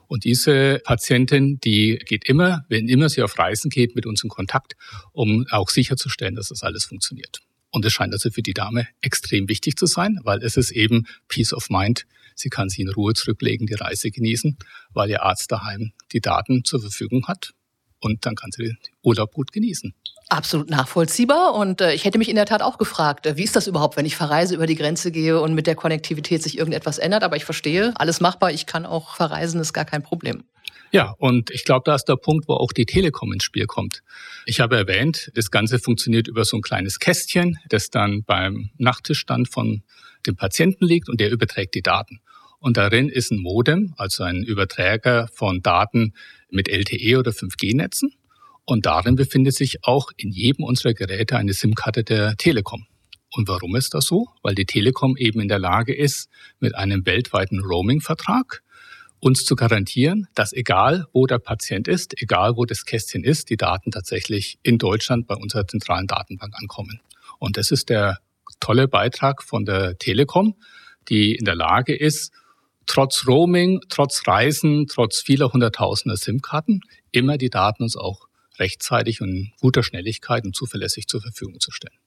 Und 0.09 0.25
diese 0.25 0.81
Patientin, 0.85 1.59
die 1.61 1.99
geht 2.07 2.29
immer, 2.29 2.65
wenn 2.69 2.89
immer 2.89 3.09
sie 3.09 3.23
auf 3.23 3.39
Reisen 3.39 3.71
geht, 3.71 3.95
mit 3.97 4.07
uns 4.07 4.23
in 4.23 4.31
Kontakt, 4.31 4.75
um 5.13 5.47
auch 5.51 5.69
sicherzustellen, 5.69 6.37
dass 6.37 6.49
das 6.49 6.63
alles 6.63 6.85
funktioniert. 6.85 7.41
Und 7.71 7.85
es 7.85 7.93
scheint 7.93 8.13
also 8.13 8.31
für 8.31 8.43
die 8.43 8.55
Dame 8.55 8.89
extrem 9.01 9.49
wichtig 9.49 9.77
zu 9.77 9.87
sein, 9.87 10.19
weil 10.23 10.43
es 10.43 10.57
ist 10.57 10.71
eben 10.71 11.07
Peace 11.29 11.53
of 11.53 11.69
Mind. 11.69 12.07
Sie 12.35 12.49
kann 12.49 12.69
sie 12.69 12.83
in 12.83 12.91
Ruhe 12.91 13.15
zurücklegen, 13.15 13.67
die 13.67 13.75
Reise 13.75 14.11
genießen, 14.11 14.57
weil 14.93 15.11
ihr 15.11 15.23
Arzt 15.23 15.51
daheim 15.51 15.93
die 16.13 16.21
Daten 16.21 16.65
zur 16.65 16.81
Verfügung 16.81 17.27
hat. 17.27 17.53
Und 17.99 18.27
dann 18.27 18.35
kann 18.35 18.51
sie 18.53 18.65
den 18.65 18.77
Urlaub 19.03 19.33
gut 19.33 19.53
genießen. 19.53 19.95
Absolut 20.29 20.71
nachvollziehbar. 20.71 21.55
Und 21.55 21.81
äh, 21.81 21.95
ich 21.95 22.05
hätte 22.05 22.19
mich 22.19 22.29
in 22.29 22.35
der 22.35 22.47
Tat 22.47 22.61
auch 22.61 22.79
gefragt, 22.79 23.27
äh, 23.27 23.37
wie 23.37 23.45
ist 23.45 23.55
das 23.55 23.69
überhaupt, 23.69 23.97
wenn 23.97 24.07
ich 24.07 24.17
verreise, 24.17 24.55
über 24.55 24.67
die 24.67 24.75
Grenze 24.75 25.13
gehe 25.13 25.41
und 25.41 25.55
mit 25.55 25.67
der 25.67 25.77
Konnektivität 25.77 26.43
sich 26.43 26.59
irgendetwas 26.59 26.99
ändert? 26.99 27.23
Aber 27.23 27.37
ich 27.37 27.45
verstehe, 27.45 27.93
alles 27.95 28.21
machbar. 28.21 28.51
Ich 28.51 28.67
kann 28.67 28.87
auch 28.87 29.15
verreisen, 29.15 29.61
ist 29.61 29.73
gar 29.73 29.85
kein 29.85 30.03
Problem. 30.03 30.45
Ja, 30.93 31.15
und 31.19 31.51
ich 31.51 31.65
glaube, 31.65 31.83
da 31.85 31.95
ist 31.95 32.05
der 32.05 32.17
Punkt, 32.17 32.49
wo 32.49 32.55
auch 32.55 32.73
die 32.73 32.87
Telekom 32.87 33.33
ins 33.33 33.45
Spiel 33.45 33.67
kommt. 33.67 34.03
Ich 34.47 34.61
habe 34.61 34.77
erwähnt, 34.77 35.31
das 35.35 35.51
Ganze 35.51 35.79
funktioniert 35.79 36.29
über 36.29 36.45
so 36.45 36.57
ein 36.57 36.63
kleines 36.63 36.99
Kästchen, 36.99 37.59
das 37.69 37.91
dann 37.91 38.23
beim 38.25 38.71
Nachttischstand 38.79 39.49
von 39.49 39.83
dem 40.27 40.37
Patienten 40.37 40.87
liegt 40.87 41.09
und 41.09 41.21
der 41.21 41.31
überträgt 41.31 41.75
die 41.75 41.83
Daten. 41.83 42.21
Und 42.59 42.77
darin 42.77 43.09
ist 43.09 43.31
ein 43.31 43.39
Modem, 43.39 43.95
also 43.97 44.25
ein 44.25 44.43
Überträger 44.43 45.29
von 45.33 45.61
Daten 45.63 46.15
mit 46.51 46.69
LTE 46.69 47.19
oder 47.19 47.33
5G-Netzen. 47.33 48.15
Und 48.65 48.87
darin 48.87 49.15
befindet 49.15 49.55
sich 49.55 49.85
auch 49.85 50.11
in 50.17 50.33
jedem 50.33 50.65
unserer 50.65 50.95
Geräte 50.95 51.37
eine 51.37 51.53
SIM-Karte 51.53 52.03
der 52.03 52.37
Telekom. 52.37 52.87
Und 53.33 53.49
warum 53.49 53.77
ist 53.77 53.95
das 53.95 54.07
so? 54.07 54.29
Weil 54.43 54.55
die 54.55 54.65
Telekom 54.65 55.17
eben 55.17 55.41
in 55.41 55.49
der 55.49 55.59
Lage 55.59 55.95
ist, 55.95 56.29
mit 56.59 56.75
einem 56.75 57.05
weltweiten 57.07 57.61
Roaming-Vertrag 57.61 58.63
uns 59.21 59.45
zu 59.45 59.57
garantieren, 59.57 60.29
dass 60.35 60.53
egal 60.53 61.07
wo 61.13 61.27
der 61.27 61.39
Patient 61.39 61.89
ist, 61.89 62.21
egal 62.21 62.57
wo 62.57 62.65
das 62.65 62.85
Kästchen 62.85 63.25
ist, 63.25 63.51
die 63.51 63.57
Daten 63.57 63.91
tatsächlich 63.91 64.59
in 64.63 64.79
Deutschland 64.79 65.27
bei 65.27 65.35
unserer 65.35 65.67
zentralen 65.67 66.07
Datenbank 66.07 66.55
ankommen. 66.57 67.01
Und 67.39 67.57
das 67.57 67.71
ist 67.71 67.89
der 67.89 68.19
tolle 68.61 68.89
Beitrag 68.89 69.43
von 69.43 69.65
der 69.65 69.99
Telekom, 69.99 70.55
die 71.09 71.35
in 71.35 71.45
der 71.45 71.55
Lage 71.55 71.95
ist, 71.95 72.33
trotz 72.87 73.27
Roaming, 73.27 73.81
trotz 73.89 74.27
Reisen, 74.27 74.87
trotz 74.87 75.21
vieler 75.21 75.53
hunderttausender 75.53 76.17
SIM-Karten 76.17 76.81
immer 77.11 77.37
die 77.37 77.51
Daten 77.51 77.83
uns 77.83 77.97
auch 77.97 78.29
rechtzeitig 78.59 79.21
und 79.21 79.29
in 79.29 79.53
guter 79.61 79.83
Schnelligkeit 79.83 80.45
und 80.45 80.55
zuverlässig 80.55 81.07
zur 81.09 81.21
Verfügung 81.21 81.61
zu 81.61 81.71
stellen. 81.71 81.99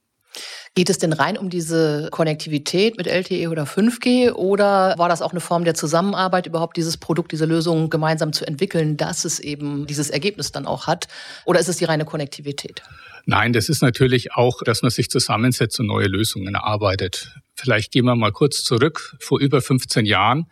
Geht 0.75 0.89
es 0.89 0.98
denn 0.98 1.13
rein 1.13 1.38
um 1.38 1.50
diese 1.50 2.10
Konnektivität 2.12 2.98
mit 2.98 3.08
LTE 3.08 3.50
oder 3.50 3.63
5G 3.63 4.31
oder 4.31 4.96
war 4.98 5.10
das 5.10 5.22
auch 5.22 5.31
eine 5.31 5.41
Form 5.41 5.63
der 5.63 5.74
Zusammenarbeit, 5.74 6.46
überhaupt 6.46 6.77
dieses 6.77 6.98
Produkt, 6.98 7.31
diese 7.31 7.46
Lösung 7.46 7.89
gemeinsam 7.89 8.34
zu 8.34 8.46
entwickeln, 8.46 8.96
dass 8.96 9.25
es 9.25 9.39
eben 9.39 9.88
dieses 9.88 10.10
Ergebnis 10.10 10.51
dann 10.51 10.65
auch 10.65 10.88
hat? 10.88 11.08
Oder 11.46 11.60
ist 11.60 11.67
es 11.67 11.77
die 11.77 11.86
reine 11.86 12.05
Konnektivität? 12.05 12.84
Nein, 13.25 13.53
das 13.53 13.69
ist 13.69 13.81
natürlich 13.81 14.34
auch, 14.34 14.63
dass 14.63 14.81
man 14.81 14.91
sich 14.91 15.10
zusammensetzt 15.10 15.79
und 15.79 15.88
neue 15.88 16.08
Lösungen 16.08 16.55
erarbeitet. 16.55 17.36
Vielleicht 17.55 17.91
gehen 17.91 18.05
wir 18.05 18.15
mal 18.15 18.31
kurz 18.31 18.63
zurück. 18.63 19.15
Vor 19.19 19.39
über 19.39 19.62
15 19.62 20.05
Jahren, 20.05 20.46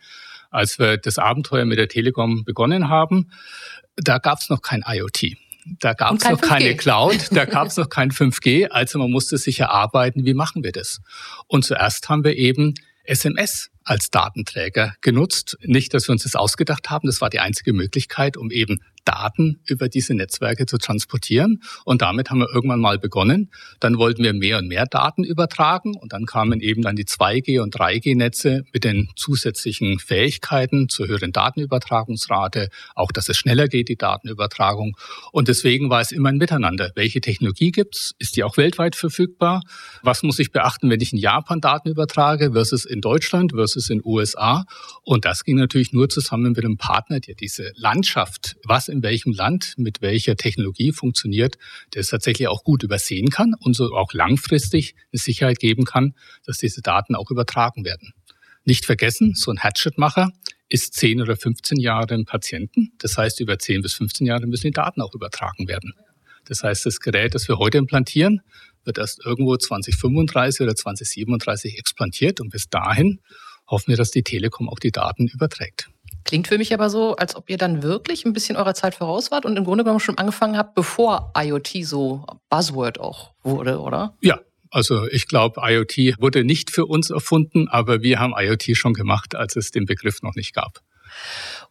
als 0.50 0.78
wir 0.78 0.96
das 0.96 1.18
Abenteuer 1.18 1.64
mit 1.64 1.78
der 1.78 1.88
Telekom 1.88 2.44
begonnen 2.44 2.88
haben, 2.88 3.30
da 3.96 4.18
gab 4.18 4.40
es 4.40 4.48
noch 4.48 4.62
kein 4.62 4.84
IoT. 4.86 5.36
Da 5.80 5.92
gab 5.92 6.16
es 6.16 6.28
noch 6.28 6.40
5G. 6.40 6.46
keine 6.46 6.76
Cloud, 6.76 7.28
da 7.32 7.44
gab 7.46 7.68
es 7.68 7.76
noch 7.76 7.88
kein 7.88 8.10
5G, 8.10 8.68
also 8.68 8.98
man 8.98 9.10
musste 9.10 9.38
sich 9.38 9.60
erarbeiten, 9.60 10.24
wie 10.24 10.34
machen 10.34 10.64
wir 10.64 10.72
das. 10.72 11.00
Und 11.46 11.64
zuerst 11.64 12.08
haben 12.08 12.24
wir 12.24 12.36
eben 12.36 12.74
SMS 13.04 13.70
als 13.88 14.10
Datenträger 14.10 14.94
genutzt. 15.00 15.56
Nicht, 15.62 15.94
dass 15.94 16.08
wir 16.08 16.12
uns 16.12 16.24
das 16.24 16.34
ausgedacht 16.34 16.90
haben, 16.90 17.06
das 17.06 17.20
war 17.20 17.30
die 17.30 17.40
einzige 17.40 17.72
Möglichkeit, 17.72 18.36
um 18.36 18.50
eben 18.50 18.80
Daten 19.08 19.60
über 19.66 19.88
diese 19.88 20.12
Netzwerke 20.12 20.66
zu 20.66 20.76
transportieren. 20.76 21.62
Und 21.86 22.02
damit 22.02 22.28
haben 22.28 22.40
wir 22.40 22.48
irgendwann 22.52 22.80
mal 22.80 22.98
begonnen. 22.98 23.50
Dann 23.80 23.96
wollten 23.96 24.22
wir 24.22 24.34
mehr 24.34 24.58
und 24.58 24.68
mehr 24.68 24.84
Daten 24.84 25.24
übertragen. 25.24 25.94
Und 25.96 26.12
dann 26.12 26.26
kamen 26.26 26.60
eben 26.60 26.82
dann 26.82 26.94
die 26.94 27.06
2G- 27.06 27.60
und 27.60 27.74
3G-Netze 27.74 28.64
mit 28.70 28.84
den 28.84 29.08
zusätzlichen 29.16 29.98
Fähigkeiten 29.98 30.90
zur 30.90 31.08
höheren 31.08 31.32
Datenübertragungsrate. 31.32 32.68
Auch, 32.94 33.10
dass 33.10 33.30
es 33.30 33.38
schneller 33.38 33.66
geht, 33.66 33.88
die 33.88 33.96
Datenübertragung. 33.96 34.94
Und 35.32 35.48
deswegen 35.48 35.88
war 35.88 36.02
es 36.02 36.12
immer 36.12 36.28
ein 36.28 36.36
Miteinander. 36.36 36.92
Welche 36.94 37.22
Technologie 37.22 37.72
gibt's? 37.72 38.14
Ist 38.18 38.36
die 38.36 38.44
auch 38.44 38.58
weltweit 38.58 38.94
verfügbar? 38.94 39.62
Was 40.02 40.22
muss 40.22 40.38
ich 40.38 40.52
beachten, 40.52 40.90
wenn 40.90 41.00
ich 41.00 41.14
in 41.14 41.18
Japan 41.18 41.62
Daten 41.62 41.88
übertrage 41.88 42.52
versus 42.52 42.84
in 42.84 43.00
Deutschland 43.00 43.52
versus 43.52 43.77
in 43.90 44.02
USA? 44.04 44.64
Und 45.02 45.24
das 45.24 45.44
ging 45.44 45.56
natürlich 45.56 45.92
nur 45.92 46.08
zusammen 46.08 46.52
mit 46.52 46.64
einem 46.64 46.76
Partner, 46.76 47.20
der 47.20 47.34
diese 47.34 47.72
Landschaft, 47.76 48.56
was 48.64 48.88
in 48.88 49.02
welchem 49.02 49.32
Land 49.32 49.74
mit 49.76 50.02
welcher 50.02 50.36
Technologie 50.36 50.92
funktioniert, 50.92 51.56
der 51.94 52.00
es 52.00 52.08
tatsächlich 52.08 52.48
auch 52.48 52.64
gut 52.64 52.82
übersehen 52.82 53.30
kann 53.30 53.54
und 53.60 53.74
so 53.74 53.94
auch 53.94 54.12
langfristig 54.12 54.94
eine 55.12 55.20
Sicherheit 55.20 55.60
geben 55.60 55.84
kann, 55.84 56.14
dass 56.44 56.58
diese 56.58 56.82
Daten 56.82 57.14
auch 57.14 57.30
übertragen 57.30 57.84
werden. 57.84 58.12
Nicht 58.64 58.84
vergessen, 58.84 59.34
so 59.34 59.50
ein 59.50 59.60
Hatchet-Macher 59.60 60.32
ist 60.68 60.94
10 60.94 61.22
oder 61.22 61.36
15 61.36 61.78
Jahre 61.78 62.14
im 62.14 62.24
Patienten. 62.24 62.92
Das 62.98 63.16
heißt, 63.16 63.40
über 63.40 63.58
10 63.58 63.82
bis 63.82 63.94
15 63.94 64.26
Jahre 64.26 64.46
müssen 64.46 64.66
die 64.66 64.72
Daten 64.72 65.00
auch 65.00 65.14
übertragen 65.14 65.68
werden. 65.68 65.94
Das 66.44 66.62
heißt, 66.62 66.86
das 66.86 67.00
Gerät, 67.00 67.34
das 67.34 67.48
wir 67.48 67.58
heute 67.58 67.78
implantieren, 67.78 68.40
wird 68.84 68.98
erst 68.98 69.24
irgendwo 69.24 69.56
2035 69.56 70.62
oder 70.62 70.74
2037 70.74 71.78
explantiert 71.78 72.40
und 72.40 72.50
bis 72.50 72.68
dahin 72.68 73.20
hoffen 73.68 73.88
wir, 73.88 73.96
dass 73.96 74.10
die 74.10 74.22
Telekom 74.22 74.68
auch 74.68 74.78
die 74.78 74.92
Daten 74.92 75.28
überträgt. 75.28 75.90
Klingt 76.24 76.48
für 76.48 76.58
mich 76.58 76.74
aber 76.74 76.90
so, 76.90 77.16
als 77.16 77.36
ob 77.36 77.48
ihr 77.48 77.56
dann 77.56 77.82
wirklich 77.82 78.24
ein 78.26 78.32
bisschen 78.32 78.56
eurer 78.56 78.74
Zeit 78.74 78.94
voraus 78.94 79.30
wart 79.30 79.46
und 79.46 79.56
im 79.56 79.64
Grunde 79.64 79.84
genommen 79.84 80.00
schon 80.00 80.18
angefangen 80.18 80.58
habt, 80.58 80.74
bevor 80.74 81.32
IoT 81.36 81.84
so 81.84 82.24
Buzzword 82.50 83.00
auch 83.00 83.32
wurde, 83.42 83.80
oder? 83.80 84.14
Ja, 84.20 84.40
also 84.70 85.06
ich 85.08 85.26
glaube, 85.26 85.62
IoT 85.64 86.20
wurde 86.20 86.44
nicht 86.44 86.70
für 86.70 86.86
uns 86.86 87.10
erfunden, 87.10 87.68
aber 87.68 88.02
wir 88.02 88.18
haben 88.18 88.34
IoT 88.36 88.76
schon 88.76 88.92
gemacht, 88.92 89.34
als 89.34 89.56
es 89.56 89.70
den 89.70 89.86
Begriff 89.86 90.22
noch 90.22 90.34
nicht 90.34 90.54
gab. 90.54 90.82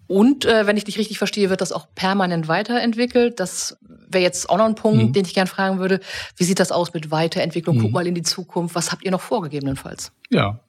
Und 0.08 0.46
äh, 0.46 0.66
wenn 0.66 0.78
ich 0.78 0.86
dich 0.86 0.98
richtig 0.98 1.18
verstehe, 1.18 1.50
wird 1.50 1.62
das 1.62 1.72
auch 1.72 1.88
permanent 1.94 2.48
weiterentwickelt. 2.48 3.40
Das 3.40 3.78
wäre 3.82 4.24
jetzt 4.24 4.50
auch 4.50 4.58
noch 4.58 4.66
ein 4.66 4.76
Punkt, 4.76 5.04
mhm. 5.04 5.14
den 5.14 5.26
ich 5.26 5.34
gerne 5.34 5.50
fragen 5.50 5.80
würde. 5.80 6.00
Wie 6.38 6.46
sieht 6.46 6.60
das 6.60 6.72
aus 6.72 6.94
mit 6.94 7.12
Weiterentwicklung? 7.12 7.78
Mhm. 7.78 7.82
Guck 7.82 7.92
mal 7.92 8.08
in 8.08 8.16
die 8.16 8.24
Zukunft. 8.24 8.74
Was 8.74 8.92
habt 8.92 9.04
ihr 9.04 9.12
noch 9.12 9.22
vorgegebenenfalls? 9.22 10.12
Ja, 10.30 10.60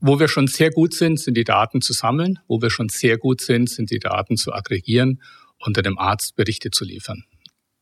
wo 0.00 0.20
wir 0.20 0.28
schon 0.28 0.46
sehr 0.46 0.70
gut 0.70 0.94
sind, 0.94 1.18
sind 1.18 1.36
die 1.36 1.44
Daten 1.44 1.80
zu 1.80 1.92
sammeln. 1.92 2.38
Wo 2.46 2.60
wir 2.62 2.70
schon 2.70 2.88
sehr 2.88 3.18
gut 3.18 3.40
sind, 3.40 3.68
sind 3.68 3.90
die 3.90 3.98
Daten 3.98 4.36
zu 4.36 4.52
aggregieren 4.52 5.20
und 5.58 5.76
dem 5.76 5.98
Arzt 5.98 6.36
Berichte 6.36 6.70
zu 6.70 6.84
liefern. 6.84 7.24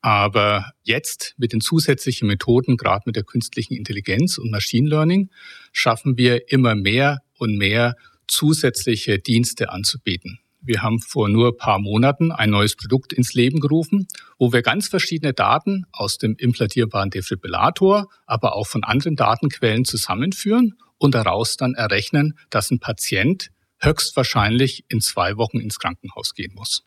Aber 0.01 0.73
jetzt 0.83 1.35
mit 1.37 1.53
den 1.53 1.61
zusätzlichen 1.61 2.29
Methoden, 2.29 2.77
gerade 2.77 3.03
mit 3.07 3.17
der 3.17 3.25
künstlichen 3.25 3.75
Intelligenz 3.75 4.39
und 4.39 4.51
Machine 4.51 4.89
Learning, 4.89 5.31
schaffen 5.73 6.17
wir 6.17 6.51
immer 6.51 6.75
mehr 6.75 7.23
und 7.39 7.57
mehr 7.57 7.97
zusätzliche 8.29 9.19
Dienste 9.19 9.71
anzubieten. 9.71 10.39
Wir 10.61 10.83
haben 10.83 11.01
vor 11.01 11.29
nur 11.29 11.49
ein 11.49 11.57
paar 11.57 11.79
Monaten 11.79 12.33
ein 12.33 12.51
neues 12.51 12.77
Produkt 12.77 13.13
ins 13.13 13.35
Leben 13.35 13.61
gerufen, 13.61 14.09
wo 14.39 14.53
wir 14.53 14.63
ganz 14.63 14.89
verschiedene 14.89 15.33
Daten 15.33 15.85
aus 15.93 16.19
dem 16.19 16.35
implantierbaren 16.37 17.11
Defibrillator, 17.11 18.09
aber 18.27 18.57
auch 18.57 18.67
von 18.67 18.83
anderen 18.83 19.17
Datenquellen 19.17 19.85
zusammenführen 19.85 20.75
und 20.99 21.15
daraus 21.15 21.57
dann 21.57 21.75
errechnen, 21.75 22.39
dass 22.51 22.71
ein 22.71 22.81
Patient 22.81 23.51
höchstwahrscheinlich 23.81 24.85
in 24.89 25.01
zwei 25.01 25.37
Wochen 25.37 25.61
ins 25.61 25.79
Krankenhaus 25.79 26.35
gehen 26.35 26.53
muss. 26.55 26.85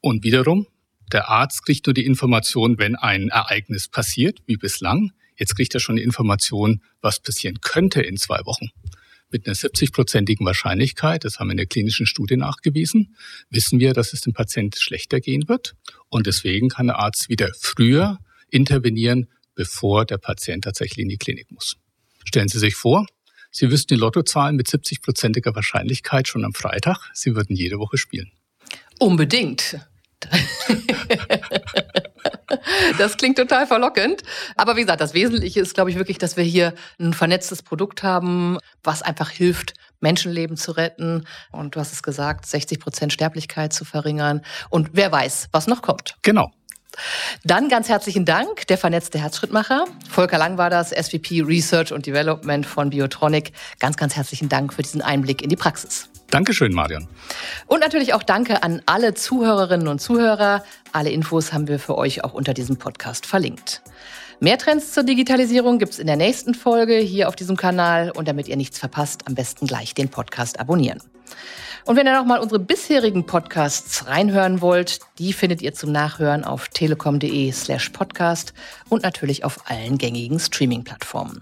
Und 0.00 0.24
wiederum, 0.24 0.66
der 1.12 1.28
Arzt 1.28 1.64
kriegt 1.64 1.86
nur 1.86 1.94
die 1.94 2.06
Information, 2.06 2.78
wenn 2.78 2.96
ein 2.96 3.28
Ereignis 3.28 3.88
passiert, 3.88 4.40
wie 4.46 4.56
bislang. 4.56 5.12
Jetzt 5.36 5.56
kriegt 5.56 5.74
er 5.74 5.80
schon 5.80 5.96
die 5.96 6.02
Information, 6.02 6.82
was 7.00 7.20
passieren 7.20 7.60
könnte 7.60 8.02
in 8.02 8.16
zwei 8.16 8.40
Wochen. 8.44 8.70
Mit 9.30 9.46
einer 9.46 9.54
70-prozentigen 9.54 10.44
Wahrscheinlichkeit, 10.44 11.24
das 11.24 11.38
haben 11.38 11.48
wir 11.48 11.52
in 11.52 11.58
der 11.58 11.66
klinischen 11.66 12.06
Studie 12.06 12.36
nachgewiesen, 12.36 13.16
wissen 13.48 13.80
wir, 13.80 13.94
dass 13.94 14.12
es 14.12 14.20
dem 14.20 14.34
Patienten 14.34 14.78
schlechter 14.78 15.20
gehen 15.20 15.48
wird. 15.48 15.74
Und 16.10 16.26
deswegen 16.26 16.68
kann 16.68 16.88
der 16.88 16.98
Arzt 16.98 17.30
wieder 17.30 17.50
früher 17.58 18.18
intervenieren, 18.50 19.28
bevor 19.54 20.04
der 20.04 20.18
Patient 20.18 20.64
tatsächlich 20.64 21.02
in 21.02 21.08
die 21.08 21.16
Klinik 21.16 21.50
muss. 21.50 21.76
Stellen 22.24 22.48
Sie 22.48 22.58
sich 22.58 22.74
vor, 22.74 23.06
Sie 23.54 23.70
wüssten 23.70 23.94
die 23.94 24.00
Lottozahlen 24.00 24.56
mit 24.56 24.66
70-prozentiger 24.68 25.54
Wahrscheinlichkeit 25.54 26.26
schon 26.26 26.44
am 26.44 26.54
Freitag. 26.54 27.10
Sie 27.12 27.34
würden 27.34 27.54
jede 27.54 27.78
Woche 27.78 27.98
spielen. 27.98 28.32
Unbedingt. 28.98 29.78
Das 32.96 33.16
klingt 33.18 33.36
total 33.36 33.66
verlockend. 33.66 34.22
Aber 34.56 34.76
wie 34.76 34.80
gesagt, 34.80 35.02
das 35.02 35.12
Wesentliche 35.12 35.60
ist, 35.60 35.74
glaube 35.74 35.90
ich, 35.90 35.96
wirklich, 35.96 36.16
dass 36.16 36.36
wir 36.38 36.44
hier 36.44 36.74
ein 36.98 37.12
vernetztes 37.12 37.62
Produkt 37.62 38.02
haben, 38.02 38.58
was 38.82 39.02
einfach 39.02 39.28
hilft, 39.28 39.74
Menschenleben 40.00 40.56
zu 40.56 40.72
retten. 40.72 41.26
Und 41.50 41.76
du 41.76 41.80
hast 41.80 41.92
es 41.92 42.02
gesagt, 42.02 42.46
60 42.46 42.80
Prozent 42.80 43.12
Sterblichkeit 43.12 43.74
zu 43.74 43.84
verringern. 43.84 44.42
Und 44.70 44.90
wer 44.92 45.12
weiß, 45.12 45.48
was 45.52 45.66
noch 45.66 45.82
kommt. 45.82 46.16
Genau. 46.22 46.50
Dann 47.44 47.68
ganz 47.68 47.88
herzlichen 47.88 48.24
Dank, 48.24 48.66
der 48.66 48.78
vernetzte 48.78 49.18
Herzschrittmacher. 49.18 49.86
Volker 50.08 50.38
Lang 50.38 50.58
war 50.58 50.70
das, 50.70 50.90
SVP 50.90 51.42
Research 51.42 51.92
und 51.92 52.06
Development 52.06 52.66
von 52.66 52.90
Biotronic. 52.90 53.52
Ganz, 53.78 53.96
ganz 53.96 54.16
herzlichen 54.16 54.48
Dank 54.48 54.74
für 54.74 54.82
diesen 54.82 55.02
Einblick 55.02 55.42
in 55.42 55.48
die 55.48 55.56
Praxis. 55.56 56.08
Dankeschön, 56.30 56.72
Marion. 56.72 57.08
Und 57.66 57.80
natürlich 57.80 58.14
auch 58.14 58.22
danke 58.22 58.62
an 58.62 58.80
alle 58.86 59.12
Zuhörerinnen 59.12 59.86
und 59.86 60.00
Zuhörer. 60.00 60.64
Alle 60.90 61.10
Infos 61.10 61.52
haben 61.52 61.68
wir 61.68 61.78
für 61.78 61.98
euch 61.98 62.24
auch 62.24 62.32
unter 62.32 62.54
diesem 62.54 62.78
Podcast 62.78 63.26
verlinkt. 63.26 63.82
Mehr 64.40 64.56
Trends 64.58 64.92
zur 64.92 65.04
Digitalisierung 65.04 65.78
gibt 65.78 65.92
es 65.92 65.98
in 65.98 66.06
der 66.06 66.16
nächsten 66.16 66.54
Folge 66.54 66.96
hier 66.96 67.28
auf 67.28 67.36
diesem 67.36 67.56
Kanal. 67.56 68.10
Und 68.10 68.28
damit 68.28 68.48
ihr 68.48 68.56
nichts 68.56 68.78
verpasst, 68.78 69.26
am 69.26 69.34
besten 69.34 69.66
gleich 69.66 69.92
den 69.94 70.08
Podcast 70.08 70.58
abonnieren. 70.58 71.00
Und 71.84 71.96
wenn 71.96 72.06
ihr 72.06 72.14
noch 72.14 72.24
mal 72.24 72.38
unsere 72.38 72.60
bisherigen 72.60 73.26
Podcasts 73.26 74.06
reinhören 74.06 74.60
wollt, 74.60 75.00
die 75.18 75.32
findet 75.32 75.62
ihr 75.62 75.74
zum 75.74 75.90
Nachhören 75.90 76.44
auf 76.44 76.68
telekom.de 76.68 77.50
slash 77.50 77.88
podcast 77.90 78.54
und 78.88 79.02
natürlich 79.02 79.44
auf 79.44 79.68
allen 79.68 79.98
gängigen 79.98 80.38
Streaming-Plattformen. 80.38 81.40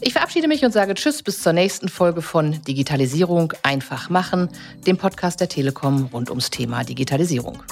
Ich 0.00 0.12
verabschiede 0.12 0.48
mich 0.48 0.64
und 0.64 0.72
sage 0.72 0.94
Tschüss 0.94 1.22
bis 1.22 1.42
zur 1.42 1.52
nächsten 1.52 1.88
Folge 1.88 2.22
von 2.22 2.62
Digitalisierung 2.62 3.52
einfach 3.62 4.10
machen, 4.10 4.48
dem 4.86 4.98
Podcast 4.98 5.40
der 5.40 5.48
Telekom 5.48 6.10
rund 6.12 6.30
ums 6.30 6.50
Thema 6.50 6.84
Digitalisierung. 6.84 7.62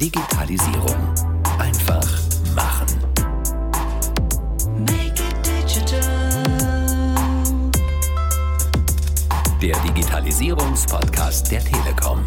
Digitalisierung 0.00 1.01
Digitalisierungspodcast 9.94 11.50
der 11.50 11.62
Telekom. 11.62 12.26